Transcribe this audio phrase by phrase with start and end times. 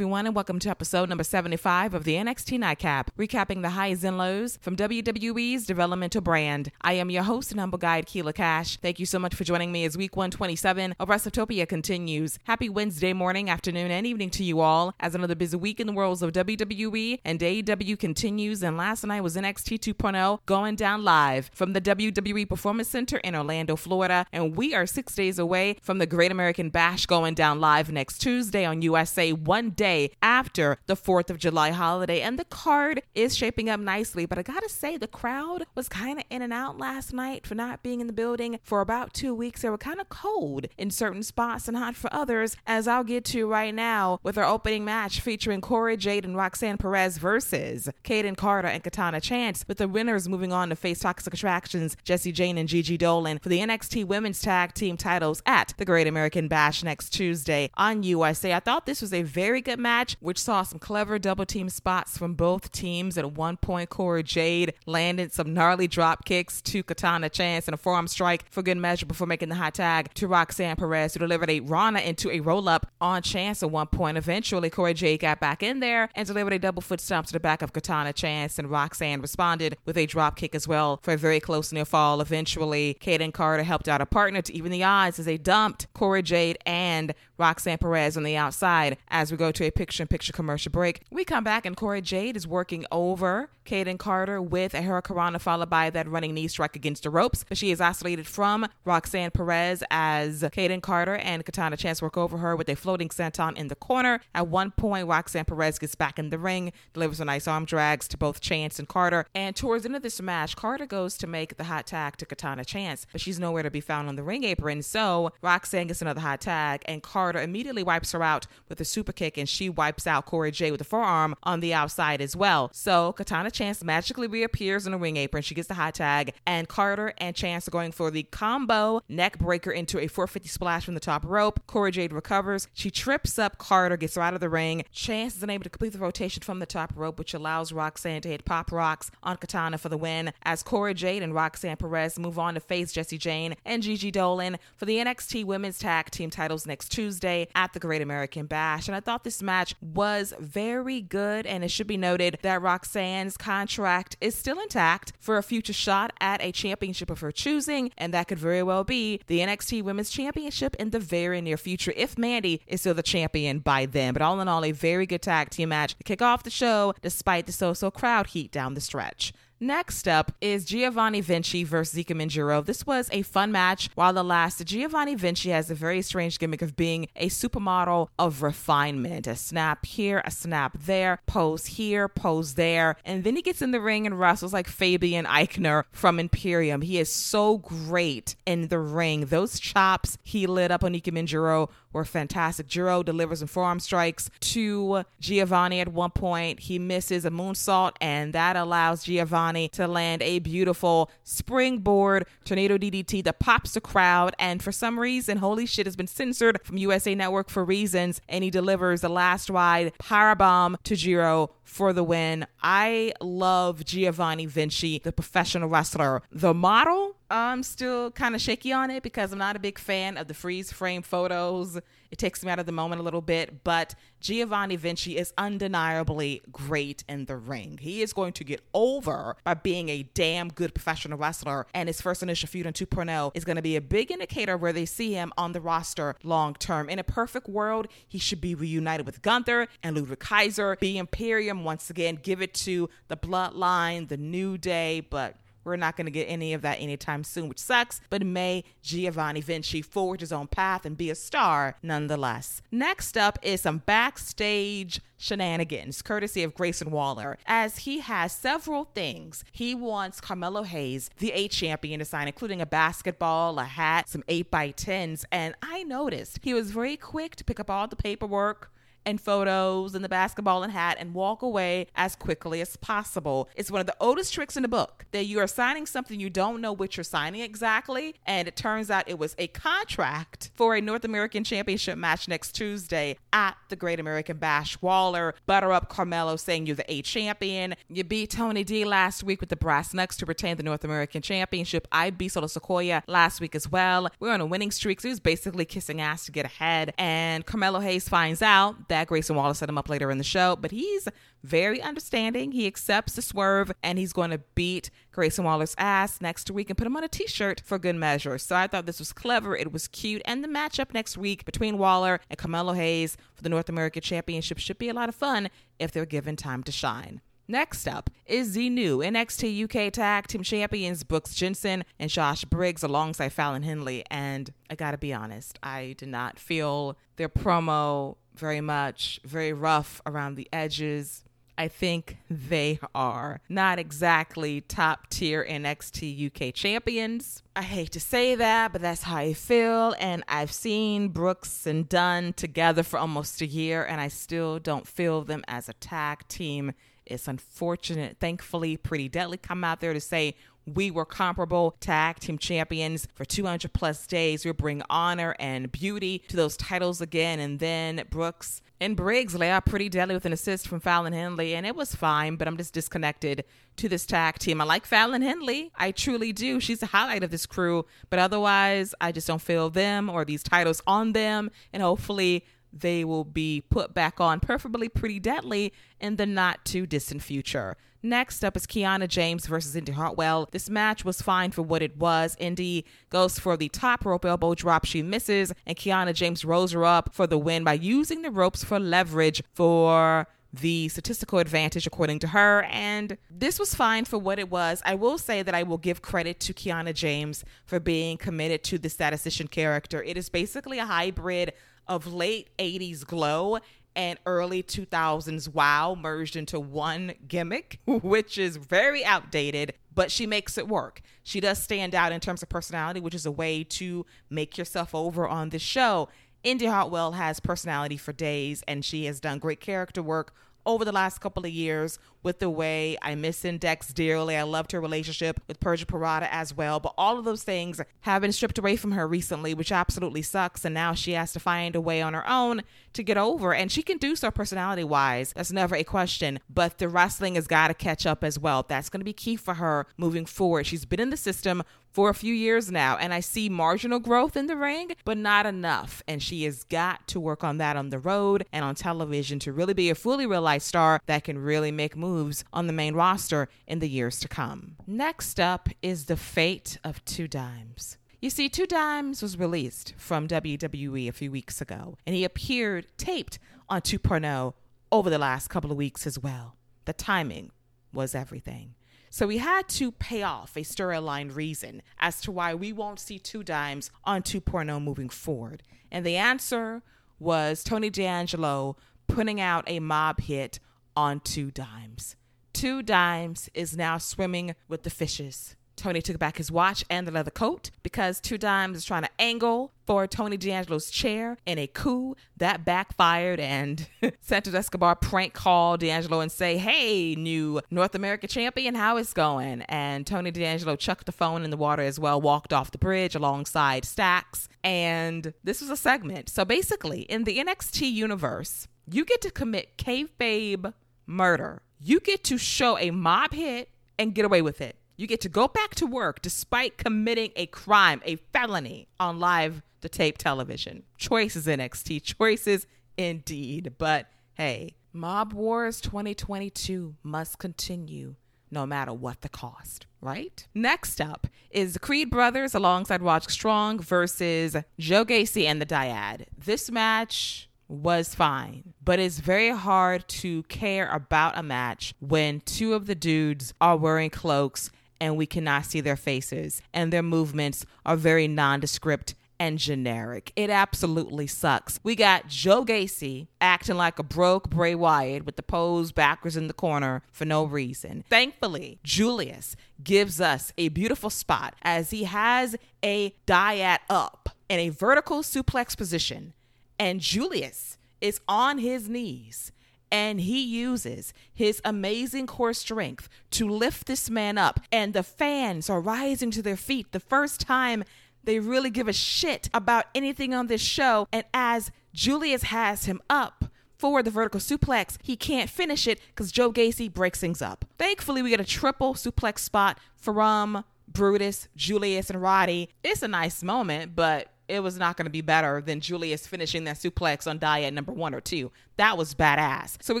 [0.00, 4.16] Everyone, and welcome to episode number 75 of the NXT Nightcap, recapping the highs and
[4.16, 6.72] lows from WWE's developmental brand.
[6.80, 8.78] I am your host and humble guide, Keila Cash.
[8.78, 12.38] Thank you so much for joining me as week 127 of WrestleTopia continues.
[12.44, 15.92] Happy Wednesday morning, afternoon, and evening to you all as another busy week in the
[15.92, 18.62] worlds of WWE and AEW continues.
[18.62, 23.34] And last night was NXT 2.0 going down live from the WWE Performance Center in
[23.34, 24.24] Orlando, Florida.
[24.32, 28.16] And we are six days away from the Great American Bash going down live next
[28.22, 29.89] Tuesday on USA one day
[30.22, 32.20] after the 4th of July holiday.
[32.20, 34.26] And the card is shaping up nicely.
[34.26, 37.54] But I gotta say, the crowd was kind of in and out last night for
[37.54, 39.62] not being in the building for about two weeks.
[39.62, 43.24] They were kind of cold in certain spots and hot for others, as I'll get
[43.26, 48.36] to right now with our opening match featuring Cora Jade and Roxanne Perez versus Kayden
[48.36, 52.58] Carter and Katana Chance, with the winners moving on to face Toxic Attractions, Jacy Jayne
[52.58, 56.84] and Gigi Dolin for the NXT Women's Tag Team titles at the Great American Bash
[56.84, 58.52] next Tuesday on USA.
[58.52, 62.16] I thought this was a very good match, which saw some clever double team spots
[62.16, 63.18] from both teams.
[63.18, 67.78] At one point, Cora Jade landed some gnarly drop kicks to Katana Chance and a
[67.78, 71.50] forearm strike for good measure before making the high tag to Roxanne Perez, who delivered
[71.50, 74.16] a Rana into a roll up on Chance at one point.
[74.16, 77.40] Eventually, Cora Jade got back in there and delivered a double foot stomp to the
[77.40, 81.16] back of Katana Chance, and Roxanne responded with a drop kick as well for a
[81.16, 82.20] very close near fall.
[82.20, 86.22] Eventually, Kayden Carter helped out a partner to even the odds as they dumped Cora
[86.22, 90.32] Jade and Roxanne Perez on the outside as we go to a picture in picture
[90.32, 91.02] commercial break.
[91.10, 95.70] We come back and Cora Jade is working over Kayden Carter with a Hurricanrana followed
[95.70, 97.44] by that running knee strike against the ropes.
[97.48, 102.38] But she is isolated from Roxanne Perez as Kayden Carter and Katana Chance work over
[102.38, 104.18] her with a floating senton in the corner.
[104.34, 108.08] At one point, Roxanne Perez gets back in the ring, delivers a nice arm drags
[108.08, 109.24] to both Chance and Carter.
[109.36, 112.26] And towards the end of this match, Carter goes to make the hot tag to
[112.26, 114.82] Katana Chance, but she's nowhere to be found on the ring apron.
[114.82, 119.12] So Roxanne gets another hot tag, and Carter immediately wipes her out with a super
[119.12, 122.68] kick, and she wipes out Cora Jade with a forearm on the outside as well.
[122.72, 125.42] So Katana Chance magically reappears in a ring apron.
[125.42, 129.38] She gets the high tag, and Carter and Chance are going for the combo neck
[129.38, 131.60] breaker into a 450 splash from the top rope.
[131.66, 132.68] Cora Jade recovers.
[132.72, 134.84] She trips up Carter, gets her out of the ring.
[134.92, 138.28] Chance is unable to complete the rotation from the top rope, which allows Roxanne to
[138.28, 140.32] hit pop rocks on Katana for the win.
[140.42, 144.56] As Cora Jade and Roxanne Perez move on to face Jacy Jayne and Gigi Dolin
[144.76, 148.88] for the NXT Women's Tag Team titles next Tuesday at the Great American Bash.
[148.88, 153.36] And I thought this match was very good, and it should be noted that Roxanne's
[153.40, 158.14] contract is still intact for a future shot at a championship of her choosing, and
[158.14, 162.16] that could very well be the NXT Women's Championship in the very near future if
[162.18, 164.12] Mandy is still the champion by then.
[164.12, 166.94] But all in all, a very good tag team match to kick off the show
[167.00, 169.32] despite the so so crowd heat down the stretch.
[169.62, 172.62] Next up is Giovanni Vinci versus Ikemen Jiro.
[172.62, 174.68] This was a fun match while it lasted.
[174.68, 179.26] Giovanni Vinci has a very strange gimmick of being a supermodel of refinement.
[179.26, 182.96] A snap here, a snap there, pose here, pose there.
[183.04, 186.80] And then he gets in the ring and wrestles like Fabian Aichner from Imperium.
[186.80, 189.26] He is so great in the ring.
[189.26, 192.66] Those chops he lit up on Ikemen Jiro were fantastic.
[192.66, 196.60] Jiro delivers some forearm strikes to Giovanni at one point.
[196.60, 203.24] He misses a moonsault, and that allows Giovanni to land a beautiful springboard tornado DDT
[203.24, 204.34] that pops the crowd.
[204.38, 208.44] And for some reason, holy shit has been censored from USA Network for reasons, and
[208.44, 212.46] he delivers the last ride powerbomb to Jiro for the win.
[212.62, 216.22] I love Giovanni Vinci, the professional wrestler.
[216.32, 220.16] The model, I'm still kind of shaky on it because I'm not a big fan
[220.16, 221.78] of the freeze frame photos.
[222.10, 226.42] It takes me out of the moment a little bit, but Giovanni Vinci is undeniably
[226.52, 227.78] great in the ring.
[227.80, 232.00] He is going to get over by being a damn good professional wrestler, and his
[232.00, 235.12] first initial feud in 2.0 is going to be a big indicator where they see
[235.12, 236.88] him on the roster long term.
[236.88, 241.64] In a perfect world, he should be reunited with Gunther and Ludwig Kaiser, be Imperium
[241.64, 246.10] once again, give it to the Bloodline, the New Day, but we're not going to
[246.10, 250.46] get any of that anytime soon, which sucks, but may Giovanni Vinci forge his own
[250.46, 252.62] path and be a star nonetheless.
[252.70, 259.44] Next up is some backstage shenanigans, courtesy of Grayson Waller, as he has several things.
[259.52, 264.22] He wants Carmelo Hayes, the A champion, to sign, including a basketball, a hat, some
[264.28, 268.72] 8x10s, and I noticed he was very quick to pick up all the paperwork
[269.04, 273.48] and photos and the basketball and hat and walk away as quickly as possible.
[273.54, 276.30] It's one of the oldest tricks in the book that you are signing something you
[276.30, 278.14] don't know what you're signing exactly.
[278.26, 282.52] And it turns out it was a contract for a North American Championship match next
[282.52, 284.80] Tuesday at the Great American Bash.
[284.80, 287.74] Waller butter up Carmelo saying you're the A champion.
[287.88, 291.22] You beat Tony D last week with the brass knucks to retain the North American
[291.22, 291.86] Championship.
[291.92, 294.08] I beat Solo Sikoa last week as well.
[294.18, 296.94] We're on a winning streak, so was basically kissing ass to get ahead.
[296.96, 300.24] And Carmelo Hayes finds out that had Grayson Waller set him up later in the
[300.24, 301.08] show, but he's
[301.42, 302.52] very understanding.
[302.52, 306.78] He accepts the swerve and he's going to beat Grayson Waller's ass next week and
[306.78, 308.38] put him on a t shirt for good measure.
[308.38, 309.56] So I thought this was clever.
[309.56, 310.22] It was cute.
[310.24, 314.58] And the matchup next week between Waller and Carmelo Hayes for the North American Championship
[314.58, 315.48] should be a lot of fun
[315.78, 317.20] if they're given time to shine.
[317.50, 322.84] Next up is the new NXT UK Tag Team Champions Brooks Jensen and Josh Briggs
[322.84, 324.04] alongside Fallon Henley.
[324.08, 330.00] And I gotta be honest, I did not feel their promo very much, very rough
[330.06, 331.24] around the edges.
[331.58, 337.42] I think they are not exactly top tier NXT UK champions.
[337.54, 339.94] I hate to say that, but that's how I feel.
[339.98, 344.88] And I've seen Brooks and Dunn together for almost a year, and I still don't
[344.88, 346.72] feel them as a tag team
[347.10, 348.18] it's unfortunate.
[348.20, 350.36] Thankfully, Pretty Deadly come out there to say
[350.66, 354.44] we were comparable tag team champions for 200 plus days.
[354.44, 357.40] we bring honor and beauty to those titles again.
[357.40, 361.54] And then Brooks and Briggs lay out pretty deadly with an assist from Fallon Henley,
[361.54, 363.44] and it was fine, but I'm just disconnected
[363.76, 364.60] to this tag team.
[364.60, 365.70] I like Fallon Henley.
[365.76, 366.60] I truly do.
[366.60, 370.42] She's the highlight of this crew, but otherwise, I just don't feel them or these
[370.42, 371.50] titles on them.
[371.72, 376.86] And hopefully, they will be put back on, preferably pretty deadly, in the not too
[376.86, 377.76] distant future.
[378.02, 380.48] Next up is Kiana James versus Indy Hartwell.
[380.52, 382.34] This match was fine for what it was.
[382.40, 384.86] Indy goes for the top rope elbow drop.
[384.86, 388.64] She misses, and Kiana James rolls her up for the win by using the ropes
[388.64, 392.62] for leverage for the statistical advantage, according to her.
[392.70, 394.82] And this was fine for what it was.
[394.84, 398.78] I will say that I will give credit to Kiana James for being committed to
[398.78, 400.02] the statistician character.
[400.02, 401.52] It is basically a hybrid
[401.86, 403.58] of late 80s glow
[403.96, 410.56] and early 2000s wow merged into one gimmick, which is very outdated, but she makes
[410.56, 411.00] it work.
[411.22, 414.94] She does stand out in terms of personality, which is a way to make yourself
[414.94, 416.08] over on this show.
[416.42, 420.34] Indy Hartwell has personality for days, and she has done great character work
[420.64, 424.36] over the last couple of years with the way I miss Index dearly.
[424.36, 426.80] I loved her relationship with Persia Pirotta as well.
[426.80, 430.64] But all of those things have been stripped away from her recently, which absolutely sucks.
[430.64, 432.62] And now she has to find a way on her own
[432.92, 433.54] to get over.
[433.54, 435.32] And she can do so personality wise.
[435.34, 436.40] That's never a question.
[436.48, 438.64] But the wrestling has got to catch up as well.
[438.66, 440.66] That's going to be key for her moving forward.
[440.66, 441.62] She's been in the system
[441.92, 445.44] for a few years now, and I see marginal growth in the ring, but not
[445.44, 446.02] enough.
[446.06, 449.52] And she has got to work on that on the road and on television to
[449.52, 452.94] really be a fully realized star that can really make moves moves on the main
[452.94, 454.76] roster in the years to come.
[454.86, 457.98] Next up is the fate of Two Dimes.
[458.20, 462.86] You see, Two Dimes was released from WWE a few weeks ago, and he appeared
[462.98, 464.54] taped on 2.0
[464.92, 466.56] over the last couple of weeks as well.
[466.84, 467.52] The timing
[467.92, 468.74] was everything.
[469.08, 473.18] So we had to pay off a storyline reason as to why we won't see
[473.18, 475.62] Two Dimes on 2.0 moving forward.
[475.90, 476.82] And the answer
[477.18, 480.60] was Tony D'Angelo putting out a mob hit
[481.00, 482.14] on two dimes.
[482.52, 485.56] Two dimes is now swimming with the fishes.
[485.76, 489.08] Tony took back his watch and the leather coat because Two Dimes is trying to
[489.18, 493.88] angle for Tony D'Angelo's chair in a coup that backfired and
[494.20, 499.62] Santos Escobar prank call D'Angelo and say, Hey, new North America champion, how is going?
[499.62, 503.14] And Tony D'Angelo chucked the phone in the water as well, walked off the bridge
[503.14, 504.50] alongside Stacks.
[504.62, 506.28] And this was a segment.
[506.28, 510.74] So basically, in the NXT universe, you get to commit kayfabe
[511.10, 511.62] murder.
[511.78, 514.76] You get to show a mob hit and get away with it.
[514.96, 519.62] You get to go back to work despite committing a crime, a felony on live
[519.80, 520.84] to tape television.
[520.98, 523.74] Choices NXT, choices indeed.
[523.78, 528.14] But hey, Mob Wars 2022 must continue
[528.50, 530.46] no matter what the cost, right?
[530.54, 536.26] Next up is Creed brothers alongside Roderick Strong versus Joe Gacy and the Dyad.
[536.36, 542.74] This match was fine, but it's very hard to care about a match when two
[542.74, 547.64] of the dudes are wearing cloaks and we cannot see their faces and their movements
[547.86, 550.32] are very nondescript and generic.
[550.36, 551.80] It absolutely sucks.
[551.82, 556.46] We got Joe Gacy acting like a broke Bray Wyatt with the pose backwards in
[556.46, 558.04] the corner for no reason.
[558.10, 564.68] Thankfully, Julius gives us a beautiful spot as he has a dyad up in a
[564.68, 566.34] vertical suplex position
[566.80, 569.52] and Julius is on his knees
[569.92, 574.60] and he uses his amazing core strength to lift this man up.
[574.72, 577.84] And the fans are rising to their feet the first time
[578.24, 581.06] they really give a shit about anything on this show.
[581.12, 583.44] And as Julius has him up,
[583.76, 587.64] for the vertical suplex, he can't finish it because Joe Gacy breaks things up.
[587.78, 592.68] Thankfully, we get a triple suplex spot from Brutus, Julius, and Roddy.
[592.84, 596.64] It's a nice moment, but it was not going to be better than Julius finishing
[596.64, 598.50] that suplex on Dyad number one or two.
[598.76, 599.82] That was badass.
[599.82, 600.00] So we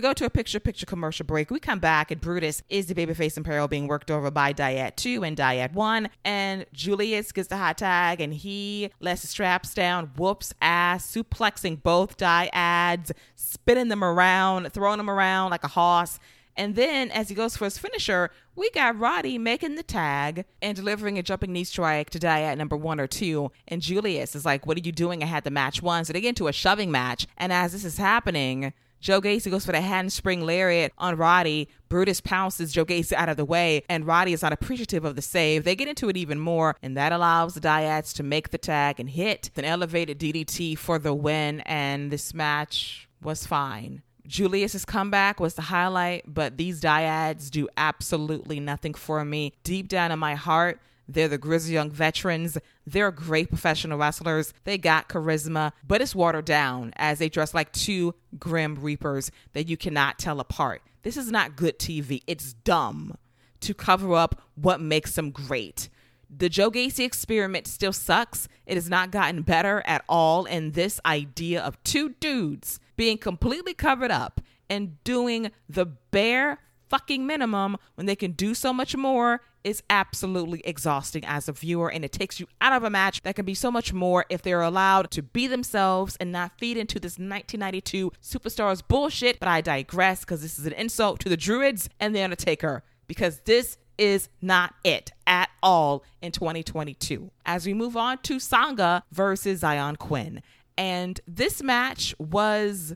[0.00, 1.50] go to a picture picture commercial break.
[1.50, 4.96] We come back and Brutus is the babyface in peril being worked over by Dyad
[4.96, 6.08] 2 and Dyad 1.
[6.24, 11.82] And Julius gets the hot tag and he lets the straps down, whoops ass, suplexing
[11.82, 16.18] both Dyads, spinning them around, throwing them around like a horse.
[16.56, 20.76] And then as he goes for his finisher, we got Roddy making the tag and
[20.76, 23.50] delivering a jumping knee strike to Dyad number one or two.
[23.68, 25.22] And Julius is like, What are you doing?
[25.22, 26.04] I had the match won.
[26.04, 27.26] So they get into a shoving match.
[27.36, 31.68] And as this is happening, Joe Gacy goes for the handspring lariat on Roddy.
[31.88, 35.22] Brutus pounces Joe Gacy out of the way, and Roddy is not appreciative of the
[35.22, 35.64] save.
[35.64, 39.00] They get into it even more, and that allows the Dyads to make the tag
[39.00, 41.60] and hit an elevated DDT for the win.
[41.60, 44.02] And this match was fine.
[44.30, 49.52] Julius's comeback was the highlight, but these dyads do absolutely nothing for me.
[49.64, 52.56] Deep down in my heart, they're the Grizzled Young Veterans.
[52.86, 54.54] They're great professional wrestlers.
[54.62, 59.68] They got charisma, but it's watered down as they dress like two grim reapers that
[59.68, 60.82] you cannot tell apart.
[61.02, 62.22] This is not good TV.
[62.28, 63.16] It's dumb
[63.58, 65.88] to cover up what makes them great.
[66.30, 68.46] The Joe Gacy experiment still sucks.
[68.64, 70.44] It has not gotten better at all.
[70.44, 76.58] And this idea of two dudes being completely covered up and doing the bare
[76.90, 81.90] fucking minimum when they can do so much more is absolutely exhausting as a viewer
[81.90, 84.42] and it takes you out of a match that can be so much more if
[84.42, 89.40] they're allowed to be themselves and not feed into this 1992 superstars bullshit.
[89.40, 93.40] But i digress because this is an insult to the druids and the undertaker because
[93.46, 99.62] this is not it at all in 2022 as we move on to sanga versus
[99.62, 100.42] Xyon Quinn
[100.80, 102.94] and this match was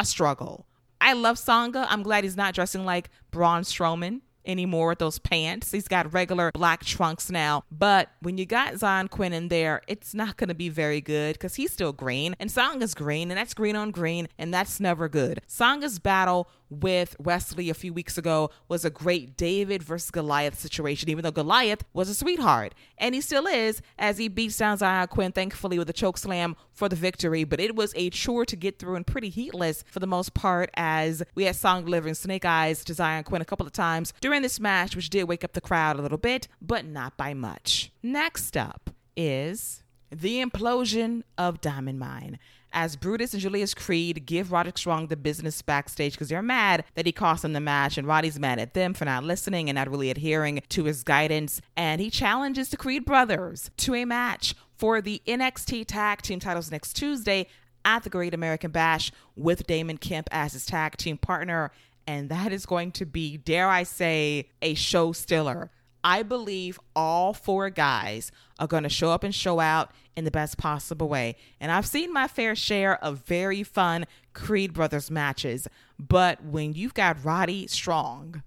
[0.00, 0.66] a struggle.
[1.02, 1.86] I love Sanga.
[1.90, 5.72] I'm glad he's not dressing like Braun Strowman anymore with those pants.
[5.72, 7.64] He's got regular black trunks now.
[7.70, 11.34] But when you got Xyon Quinn in there, it's not going to be very good
[11.34, 14.80] because he's still green and Song is green and that's green on green and that's
[14.80, 15.40] never good.
[15.46, 20.58] Sanga's battle with Wes Lee a few weeks ago was a great David versus Goliath
[20.58, 22.74] situation, even though Goliath was a sweetheart.
[22.98, 26.56] And he still is, as he beats down Xyon Quinn, thankfully, with a choke slam
[26.72, 27.44] for the victory.
[27.44, 30.70] But it was a chore to get through and pretty heatless for the most part,
[30.74, 34.35] as we had Song delivering snake eyes to Xyon Quinn a couple of times during
[34.42, 37.92] this match, which did wake up the crowd a little bit, but not by much.
[38.02, 42.38] Next up is the implosion of Diamond Mine
[42.72, 47.06] as Brutus and Julius Creed give Roderick Strong the business backstage because they're mad that
[47.06, 49.90] he cost them the match, and Roddy's mad at them for not listening and not
[49.90, 51.62] really adhering to his guidance.
[51.76, 56.70] And he challenges the Creed brothers to a match for the NXT Tag Team titles
[56.70, 57.46] next Tuesday
[57.86, 61.70] at the Great American Bash with Damon Kemp as his tag team partner.
[62.06, 65.70] And that is going to be, dare I say, a show stiller.
[66.04, 70.30] I believe all four guys are going to show up and show out in the
[70.30, 71.34] best possible way.
[71.60, 75.66] And I've seen my fair share of very fun Creed Brothers matches,
[75.98, 78.44] but when you've got Roddy Strong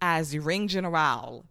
[0.00, 1.46] as your ring general,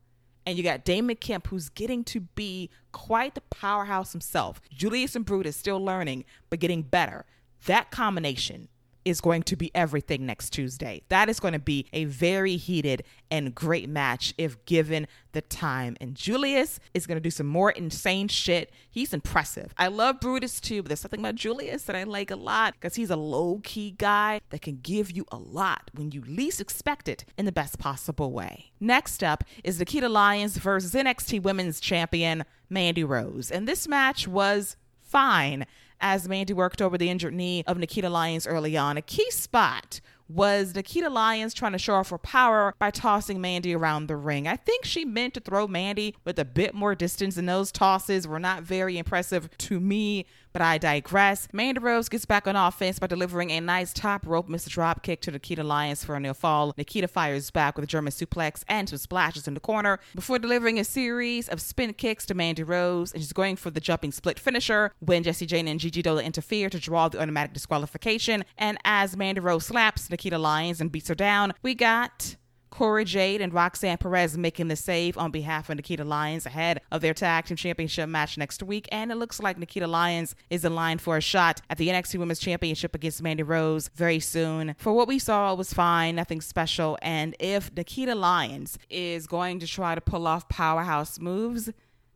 [0.45, 4.59] and you got Damon Kemp, who's getting to be quite the powerhouse himself.
[4.71, 7.25] Julius and Brutus still learning, but getting better.
[7.65, 8.69] That combination
[9.09, 11.01] is going to be everything next Tuesday.
[11.09, 15.95] That is going to be a very heated and great match if given the time.
[15.99, 18.71] And Julius is going to do some more insane shit.
[18.89, 19.73] He's impressive.
[19.77, 22.95] I love Brutus too, but there's something about Julius that I like a lot because
[22.95, 27.07] he's a low key guy that can give you a lot when you least expect
[27.07, 28.71] it in the best possible way.
[28.79, 33.51] Next up is Nikkita Lyons versus NXT Women's Champion Mandy Rose.
[33.51, 35.65] And this match was fine
[36.01, 38.97] as Mandy worked over the injured knee of Nikkita Lyons early on.
[38.97, 43.73] A key spot was Nikkita Lyons trying to show off her power by tossing Mandy
[43.73, 44.47] around the ring.
[44.47, 48.27] I think she meant to throw Mandy with a bit more distance, and those tosses
[48.27, 50.25] were not very impressive to me.
[50.53, 51.47] But I digress.
[51.53, 55.21] Mandy Rose gets back on offense by delivering a nice top rope missile Drop kick
[55.21, 56.73] to Nikkita Lyons for a near fall.
[56.73, 60.79] Nikkita fires back with a German suplex and some splashes in the corner before delivering
[60.79, 63.11] a series of spin kicks to Mandy Rose.
[63.13, 66.69] And she's going for the jumping split finisher when Jacy Jayne and Gigi Dolin interfere
[66.69, 68.43] to draw the automatic disqualification.
[68.57, 72.35] And as Mandy Rose slaps Nikkita Lyons and beats her down, we got
[72.69, 77.01] Cora Jade and Roxanne Perez making the save on behalf of Nikkita Lyons ahead of
[77.01, 78.87] their tag team championship match next week.
[78.91, 82.19] And it looks like Nikkita Lyons is in line for a shot at the NXT
[82.19, 84.75] Women's Championship against Mandy Rose very soon.
[84.77, 86.97] For what we saw, was fine, nothing special.
[87.01, 91.69] And if Nikkita Lyons is going to try to pull off powerhouse moves,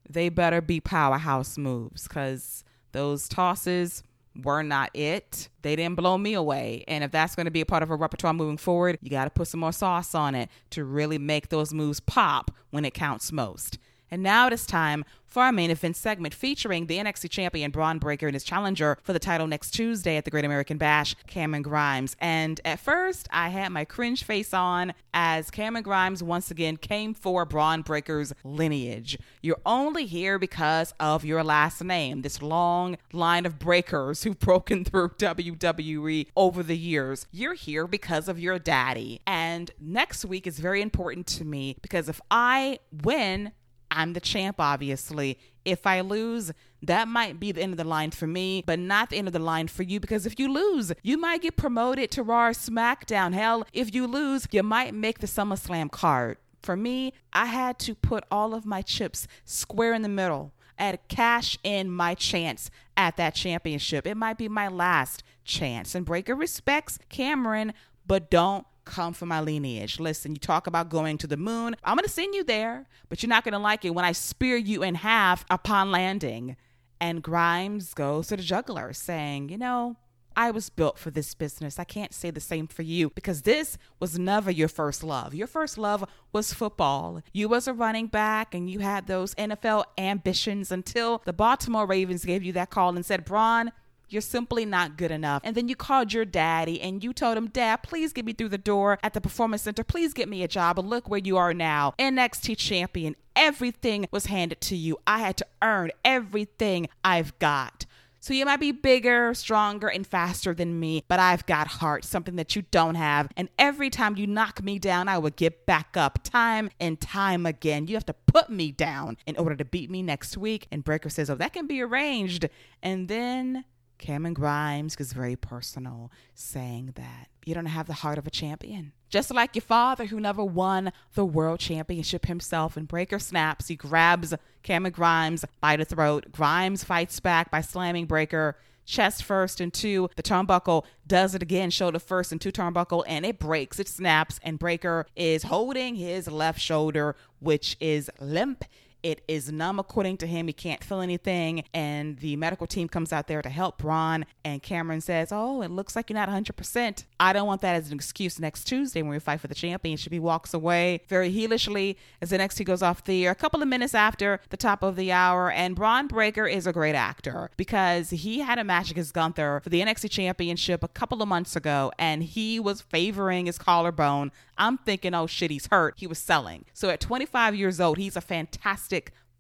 [0.10, 4.04] they better be powerhouse moves because those tosses
[4.42, 5.50] were not it.
[5.62, 6.84] They didn't blow me away.
[6.88, 9.26] And if that's going to be a part of a repertoire moving forward, you got
[9.26, 12.94] to put some more sauce on it to really make those moves pop when it
[12.94, 13.78] counts most.
[14.10, 17.98] And now it is time for our main event segment featuring the NXT champion Bron
[17.98, 21.64] Breakker and his challenger for the title next Tuesday at the Great American Bash, Cameron
[21.64, 22.16] Grimes.
[22.20, 27.16] And at first, I had my cringe face on as Cameron Grimes once again came
[27.16, 29.18] for Bron Breakker's lineage.
[29.42, 34.86] You're only here because of your last name, this long line of breakers who've broken
[34.86, 37.26] through WWE over the years.
[37.32, 39.20] You're here because of your daddy.
[39.26, 43.52] And next week is very important to me because if I win,
[43.94, 45.38] I'm the champ, obviously.
[45.64, 49.10] If I lose, that might be the end of the line for me, but not
[49.10, 52.12] the end of the line for you because if you lose, you might get promoted
[52.12, 53.34] to Raw SmackDown.
[53.34, 56.38] Hell, if you lose, you might make the SummerSlam card.
[56.62, 60.54] For me, I had to put all of my chips square in the middle.
[60.78, 64.08] I had to cash in my chance at that championship.
[64.08, 65.94] It might be my last chance.
[65.94, 67.74] And Breakker respects Cameron,
[68.08, 70.00] but don't come from my lineage.
[70.00, 71.76] Listen, you talk about going to the moon.
[71.84, 74.12] I'm going to send you there, but you're not going to like it when I
[74.12, 76.56] spear you in half upon landing.
[77.00, 79.98] And Grimes goes to the juggler saying, You know,
[80.36, 81.80] I was built for this business.
[81.80, 85.34] I can't say the same for you because this was never your first love.
[85.34, 87.22] Your first love was football.
[87.34, 92.26] You was a running back and you had those NFL ambitions until the Baltimore Ravens
[92.26, 93.72] gave you that call and said, Bron,
[94.14, 95.42] you're simply not good enough.
[95.44, 98.50] And then you called your daddy and you told him, Dad, please get me through
[98.50, 99.84] the door at the Performance Center.
[99.84, 100.80] Please get me a job.
[100.80, 103.16] And look where you are now NXT champion.
[103.36, 104.98] Everything was handed to you.
[105.08, 107.86] I had to earn everything I've got.
[108.24, 112.38] So you might be bigger, stronger, and faster than me, but I've got heart, something
[112.38, 113.28] that you don't have.
[113.36, 117.46] And every time you knock me down, I will get back up time and time
[117.46, 117.88] again.
[117.88, 120.68] You have to put me down in order to beat me next week.
[120.72, 122.48] And Breakker says, Oh, that can be arranged.
[122.82, 123.66] And then
[124.04, 128.92] Cameron Grimes gets very personal, saying that you don't have the heart of a champion.
[129.10, 132.76] Just like your father, who never won the world championship himself.
[132.76, 136.34] And Breakker snaps, he grabs Cameron Grimes by the throat.
[136.34, 140.10] Grimes fights back by slamming Breakker chest first and two.
[140.18, 144.38] The turnbuckle does it again, shoulder first and two turnbuckle, and it breaks, it snaps,
[144.44, 148.66] and Breakker is holding his left shoulder, which is limp.
[149.04, 150.48] It is numb according to him.
[150.48, 151.66] He can't feel anything.
[151.74, 154.26] And the medical team comes out there to help Bron.
[154.46, 157.04] And Cameron says, Oh, it looks like you're not 100%.
[157.20, 160.14] I don't want that as an excuse next Tuesday when we fight for the championship.
[160.14, 163.62] He walks away very heelishly as the next he goes off the air a couple
[163.62, 165.52] of minutes after the top of the hour.
[165.52, 169.70] And Bron Breakker is a great actor because he had a match against Gunther for
[169.70, 174.32] the NXT championship a couple of months ago and he was favoring his collarbone.
[174.58, 175.96] I'm thinking, oh shit, he's hurt.
[175.98, 176.66] He was selling.
[176.74, 178.93] So at 25 years old, he's a fantastic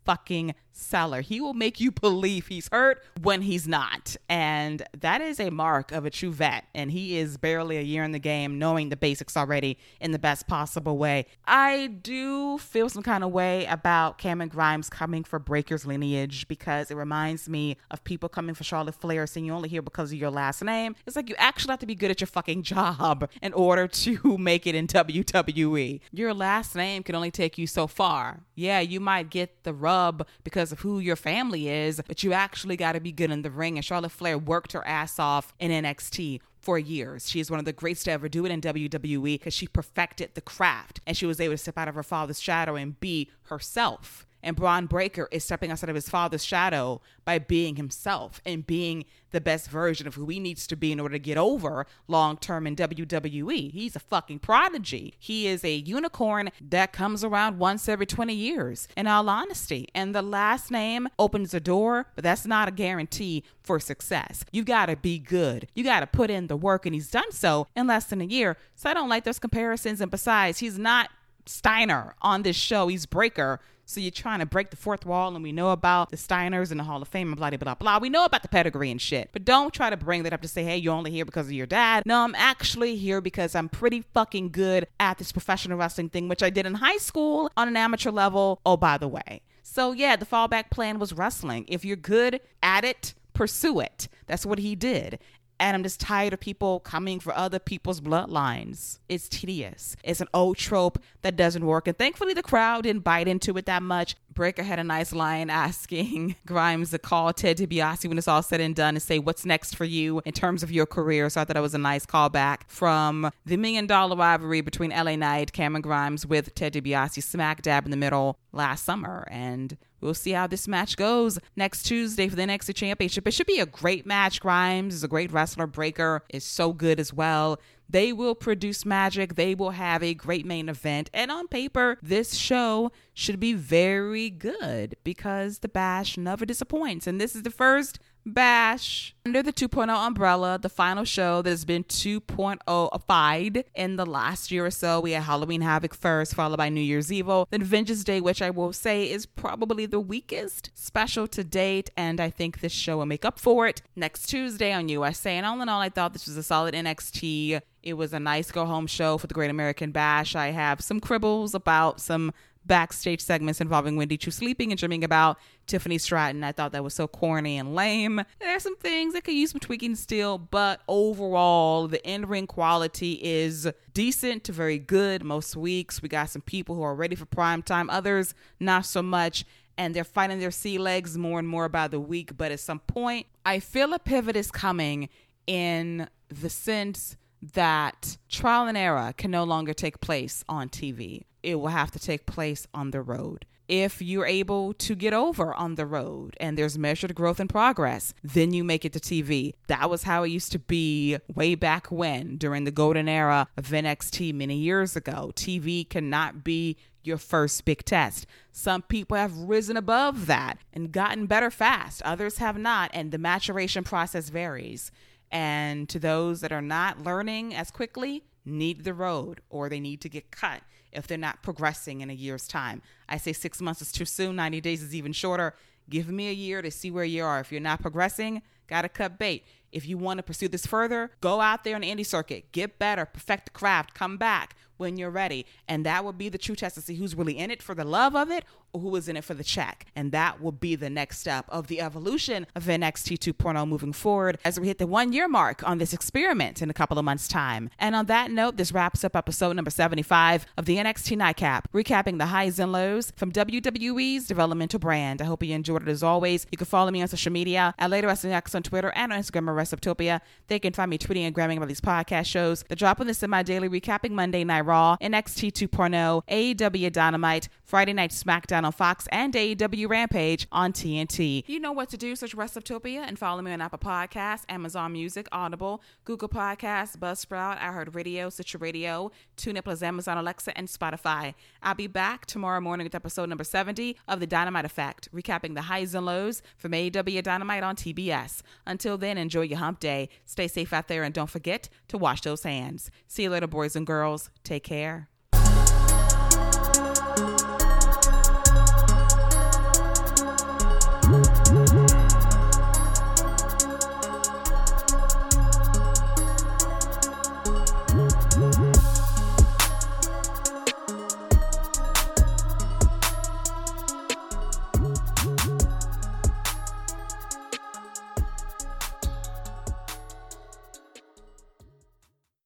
[0.05, 1.21] fucking seller.
[1.21, 4.15] He will make you believe he's hurt when he's not.
[4.27, 6.65] And that is a mark of a true vet.
[6.73, 10.19] And he is barely a year in the game, knowing the basics already in the
[10.19, 11.25] best possible way.
[11.45, 16.91] I do feel some kind of way about Cameron Grimes coming for Breakker's lineage because
[16.91, 20.17] it reminds me of people coming for Charlotte Flair saying you only here because of
[20.17, 20.95] your last name.
[21.05, 24.37] It's like you actually have to be good at your fucking job in order to
[24.37, 25.99] make it in WWE.
[26.11, 28.41] Your last name can only take you so far.
[28.55, 32.31] Yeah, you might get the rub because because of who your family is, but you
[32.31, 33.77] actually got to be good in the ring.
[33.77, 37.29] And Charlotte Flair worked her ass off in NXT for years.
[37.29, 40.35] She is one of the greats to ever do it in WWE because she perfected
[40.35, 43.29] the craft and she was able to step out of her father's shadow and be
[43.47, 44.25] herself.
[44.43, 49.05] And Bron Breakker is stepping outside of his father's shadow by being himself and being
[49.31, 52.37] the best version of who he needs to be in order to get over long
[52.37, 53.71] term in WWE.
[53.71, 55.15] He's a fucking prodigy.
[55.17, 59.87] He is a unicorn that comes around once every 20 years, in all honesty.
[59.95, 64.45] And the last name opens a door, but that's not a guarantee for success.
[64.51, 65.67] You gotta be good.
[65.73, 68.57] You gotta put in the work, and he's done so in less than a year.
[68.75, 70.01] So I don't like those comparisons.
[70.01, 71.09] And besides, he's not
[71.45, 72.87] Steiner on this show.
[72.87, 73.59] He's Breakker.
[73.85, 76.79] So you're trying to break the fourth wall, and we know about the Steiners and
[76.79, 77.99] the Hall of Fame and blah, blah, blah, blah.
[77.99, 79.29] We know about the pedigree and shit.
[79.33, 81.53] But don't try to bring that up to say, hey, you're only here because of
[81.53, 82.03] your dad.
[82.05, 86.41] No, I'm actually here because I'm pretty fucking good at this professional wrestling thing, which
[86.41, 88.61] I did in high school on an amateur level.
[88.65, 89.41] Oh, by the way.
[89.63, 91.65] So yeah, the fallback plan was wrestling.
[91.67, 94.07] If you're good at it, pursue it.
[94.27, 95.19] That's what he did
[95.63, 98.99] and I'm just tired of people coming for other people's bloodlines.
[99.07, 99.95] It's tedious.
[100.03, 101.87] It's an old trope that doesn't work.
[101.87, 104.17] And thankfully, the crowd didn't bite into it that much.
[104.33, 108.59] Breakker had a nice line asking Grimes to call Ted DiBiase when it's all said
[108.59, 111.29] and done and say, What's next for you in terms of your career?
[111.29, 115.15] So I thought it was a nice callback from the million dollar rivalry between LA
[115.15, 119.25] Knight, Cameron Grimes, with Ted DiBiase smack dab in the middle last summer.
[119.31, 123.25] And We'll see how this match goes next Tuesday for the NXT Championship.
[123.25, 124.41] It should be a great match.
[124.41, 125.65] Grimes is a great wrestler.
[125.65, 127.57] Breakker is so good as well.
[127.89, 129.35] They will produce magic.
[129.35, 131.09] They will have a great main event.
[131.13, 137.07] And on paper, this show should be very good because the bash never disappoints.
[137.07, 139.15] And this is the first Bash.
[139.25, 144.65] Under the 2.0 umbrella, the final show that has been 2.0ified in the last year
[144.65, 148.21] or so, we had Halloween Havoc first, followed by New Year's Evil, then Vengeance Day,
[148.21, 152.71] which I will say is probably the weakest special to date, and I think this
[152.71, 155.31] show will make up for it next Tuesday on USA.
[155.37, 157.61] And all in all, I thought this was a solid NXT.
[157.81, 160.35] It was a nice go home show for the Great American Bash.
[160.35, 162.31] I have some cribbles about some
[162.65, 166.43] backstage segments involving Wendy Choo sleeping and dreaming about Tiffany Stratton.
[166.43, 168.21] I thought that was so corny and lame.
[168.39, 173.19] There's some things that could use some tweaking still, but overall, the in ring quality
[173.23, 176.01] is decent to very good most weeks.
[176.01, 179.45] We got some people who are ready for prime time, others not so much.
[179.75, 182.37] And they're finding their sea legs more and more by the week.
[182.37, 185.09] But at some point, I feel a pivot is coming
[185.47, 187.17] in the sense
[187.53, 191.99] that trial and error can no longer take place on TV it will have to
[191.99, 193.45] take place on the road.
[193.67, 198.13] If you're able to get over on the road and there's measured growth and progress,
[198.21, 199.53] then you make it to TV.
[199.67, 203.67] That was how it used to be way back when, during the golden era of
[203.67, 205.31] NXT many years ago.
[205.35, 208.27] TV cannot be your first big test.
[208.51, 213.17] Some people have risen above that and gotten better fast, others have not, and the
[213.17, 214.91] maturation process varies.
[215.31, 220.01] And to those that are not learning as quickly, need the road or they need
[220.01, 220.61] to get cut
[220.95, 222.81] if they're not progressing in a year's time.
[223.09, 225.55] I say six months is too soon, 90 days is even shorter.
[225.89, 227.39] Give me a year to see where you are.
[227.39, 229.45] If you're not progressing, got to cut bait.
[229.71, 232.79] If you want to pursue this further, go out there on the indie circuit, get
[232.79, 235.45] better, perfect the craft, come back when you're ready.
[235.67, 237.83] And that will be the true test to see who's really in it for the
[237.83, 239.85] love of it or who is in it for the check.
[239.95, 244.37] And that will be the next step of the evolution of NXT 2.0 moving forward
[244.43, 247.27] as we hit the one year mark on this experiment in a couple of months'
[247.27, 247.69] time.
[247.79, 252.17] And on that note, this wraps up episode number 75 of the NXT Nightcap, recapping
[252.17, 255.21] the highs and lows from WWE's developmental brand.
[255.21, 256.47] I hope you enjoyed it as always.
[256.51, 259.19] You can follow me on social media at Lady Wrestling X on Twitter and on
[259.19, 260.21] Instagram at WrestleTopia.
[260.47, 262.63] They can find me tweeting and grabbing about these podcast shows.
[262.67, 267.93] The drop of this my daily recapping Monday Night Raw, NXT 2.0, AEW Dynamite, Friday
[267.93, 271.43] Night SmackDown on Fox, and AEW Rampage on TNT.
[271.47, 272.15] You know what to do.
[272.15, 278.31] Search WrestleTopia and follow me on Apple Podcasts, Amazon Music, Audible, Google Podcasts, Buzzsprout, iHeartRadio,
[278.31, 281.33] Stitcher Radio, TuneIn Plus, Amazon Alexa, and Spotify.
[281.63, 285.63] I'll be back tomorrow morning with episode number 70 of The Dynamite Effect, recapping the
[285.63, 288.43] highs and lows from AEW Dynamite on TBS.
[288.67, 290.09] Until then, enjoy your hump day.
[290.25, 292.91] Stay safe out there and don't forget to wash those hands.
[293.07, 294.29] See you later, boys and girls.
[294.43, 295.09] Take care.